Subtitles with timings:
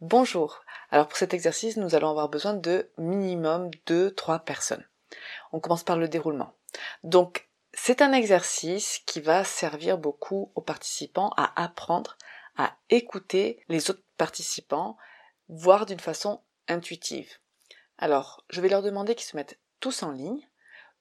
[0.00, 0.62] Bonjour.
[0.92, 4.86] Alors pour cet exercice, nous allons avoir besoin de minimum de trois personnes.
[5.50, 6.54] On commence par le déroulement.
[7.02, 12.16] Donc c'est un exercice qui va servir beaucoup aux participants à apprendre
[12.56, 14.96] à écouter les autres participants,
[15.48, 17.32] voire d'une façon intuitive.
[17.98, 20.48] Alors, je vais leur demander qu'ils se mettent tous en ligne.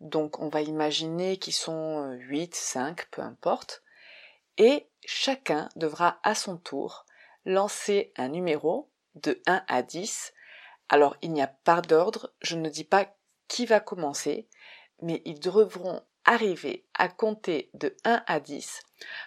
[0.00, 3.82] Donc, on va imaginer qu'ils sont 8, 5, peu importe.
[4.58, 7.05] Et chacun devra à son tour
[7.46, 10.34] lancer un numéro de 1 à 10.
[10.90, 13.06] Alors, il n'y a pas d'ordre, je ne dis pas
[13.48, 14.48] qui va commencer,
[15.00, 18.82] mais ils devront arriver à compter de 1 à 10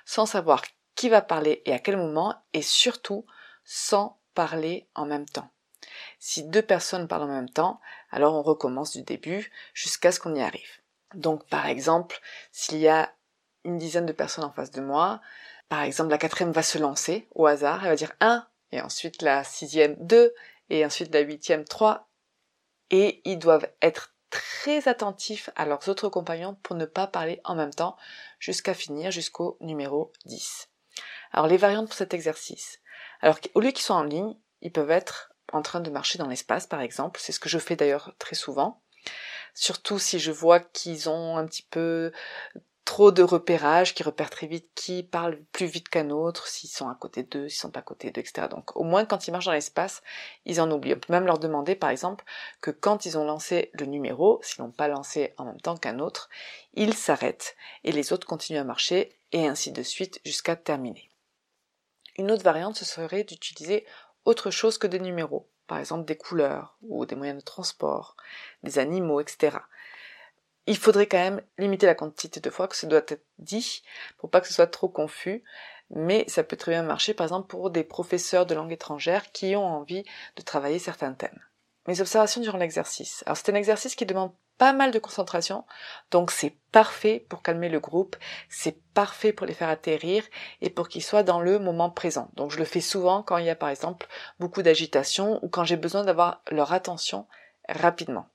[0.05, 0.61] sans savoir
[0.95, 3.25] qui va parler et à quel moment et surtout
[3.63, 5.49] sans parler en même temps.
[6.19, 7.79] Si deux personnes parlent en même temps,
[8.11, 10.81] alors on recommence du début jusqu'à ce qu'on y arrive.
[11.13, 12.19] Donc par exemple,
[12.51, 13.13] s'il y a
[13.63, 15.21] une dizaine de personnes en face de moi,
[15.69, 19.21] par exemple la quatrième va se lancer au hasard, elle va dire 1, et ensuite
[19.21, 20.33] la sixième 2,
[20.69, 22.09] et ensuite la huitième 3,
[22.91, 27.55] et ils doivent être très attentifs à leurs autres compagnons pour ne pas parler en
[27.55, 27.97] même temps
[28.39, 30.69] jusqu'à finir jusqu'au numéro 10.
[31.31, 32.79] Alors les variantes pour cet exercice.
[33.21, 36.27] Alors au lieu qu'ils soient en ligne, ils peuvent être en train de marcher dans
[36.27, 38.81] l'espace par exemple, c'est ce que je fais d'ailleurs très souvent.
[39.55, 42.11] Surtout si je vois qu'ils ont un petit peu
[42.89, 46.89] trop de repérage, qui repèrent très vite qui parle plus vite qu'un autre, s'ils sont
[46.89, 48.47] à côté d'eux, s'ils sont pas à côté d'eux, etc.
[48.49, 50.01] Donc au moins quand ils marchent dans l'espace,
[50.45, 50.95] ils en oublient.
[50.95, 52.25] On peut même leur demander par exemple
[52.61, 55.99] que quand ils ont lancé le numéro, s'ils n'ont pas lancé en même temps qu'un
[55.99, 56.29] autre,
[56.73, 61.11] ils s'arrêtent et les autres continuent à marcher et ainsi de suite jusqu'à terminer.
[62.17, 63.85] Une autre variante, ce serait d'utiliser
[64.25, 68.17] autre chose que des numéros, par exemple des couleurs ou des moyens de transport,
[68.63, 69.59] des animaux, etc
[70.67, 73.83] il faudrait quand même limiter la quantité de fois que ça doit être dit
[74.17, 75.43] pour pas que ce soit trop confus.
[75.91, 79.55] Mais ça peut très bien marcher, par exemple, pour des professeurs de langue étrangère qui
[79.55, 80.03] ont envie
[80.35, 81.39] de travailler certains thèmes.
[81.87, 83.23] Mes observations durant l'exercice.
[83.25, 85.65] Alors c'est un exercice qui demande pas mal de concentration,
[86.11, 88.17] donc c'est parfait pour calmer le groupe,
[88.49, 90.23] c'est parfait pour les faire atterrir
[90.61, 92.29] et pour qu'ils soient dans le moment présent.
[92.35, 95.63] Donc je le fais souvent quand il y a par exemple beaucoup d'agitation ou quand
[95.63, 97.25] j'ai besoin d'avoir leur attention
[97.69, 98.27] rapidement.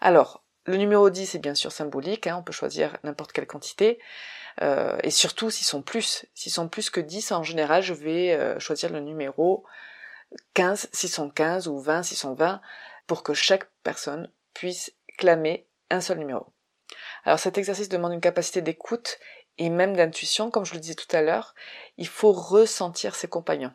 [0.00, 3.98] Alors, le numéro 10 est bien sûr symbolique, hein, on peut choisir n'importe quelle quantité.
[4.60, 6.26] Euh, et surtout s'ils sont plus.
[6.34, 9.64] S'ils sont plus que 10, en général, je vais euh, choisir le numéro
[10.54, 12.60] 15 s'ils sont 15 ou 20 s'ils sont 20
[13.06, 16.52] pour que chaque personne puisse clamer un seul numéro.
[17.24, 19.18] Alors cet exercice demande une capacité d'écoute
[19.56, 21.54] et même d'intuition, comme je le disais tout à l'heure.
[21.96, 23.72] Il faut ressentir ses compagnons.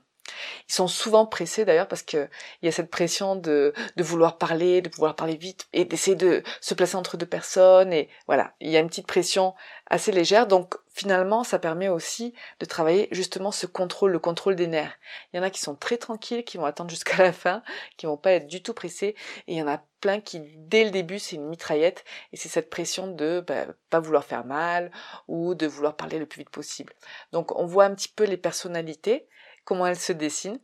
[0.70, 2.30] Ils sont souvent pressés d'ailleurs parce qu'il
[2.62, 6.44] y a cette pression de, de vouloir parler, de pouvoir parler vite et d'essayer de
[6.62, 9.54] se placer entre deux personnes et voilà, il y a une petite pression
[9.88, 14.68] assez légère donc finalement ça permet aussi de travailler justement ce contrôle, le contrôle des
[14.68, 14.98] nerfs.
[15.32, 17.64] Il y en a qui sont très tranquilles, qui vont attendre jusqu'à la fin,
[17.98, 19.16] qui vont pas être du tout pressés
[19.48, 22.50] et il y en a plein qui dès le début c'est une mitraillette et c'est
[22.50, 24.92] cette pression de bah, pas vouloir faire mal
[25.28, 26.94] ou de vouloir parler le plus vite possible.
[27.32, 29.28] Donc on voit un petit peu les personnalités
[29.64, 30.60] comment elles se dessinent.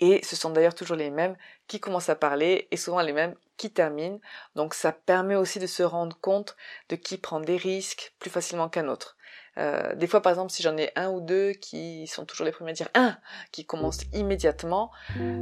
[0.00, 1.36] Et ce sont d'ailleurs toujours les mêmes
[1.66, 4.20] qui commencent à parler et souvent les mêmes qui terminent.
[4.54, 6.56] Donc ça permet aussi de se rendre compte
[6.88, 9.16] de qui prend des risques plus facilement qu'un autre.
[9.58, 12.52] Euh, des fois, par exemple, si j'en ai un ou deux qui sont toujours les
[12.52, 13.16] premiers à dire un,
[13.50, 14.92] qui commencent immédiatement,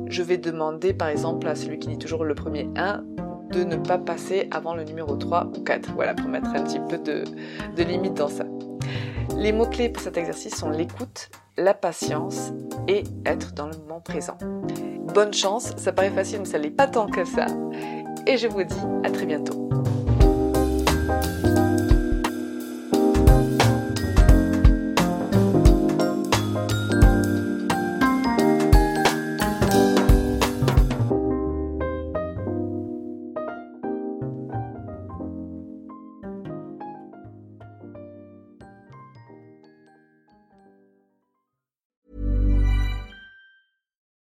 [0.07, 3.05] je vais demander, par exemple, à celui qui dit toujours le premier un,
[3.51, 5.93] de ne pas passer avant le numéro 3 ou 4.
[5.93, 7.25] Voilà, pour mettre un petit peu de,
[7.77, 8.45] de limite dans ça.
[9.37, 12.53] Les mots-clés pour cet exercice sont l'écoute, la patience
[12.89, 14.37] et être dans le moment présent.
[15.15, 17.47] Bonne chance, ça paraît facile mais ça l'est pas tant que ça.
[18.27, 18.75] Et je vous dis
[19.05, 19.69] à très bientôt.